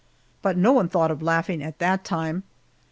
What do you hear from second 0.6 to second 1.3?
one thought of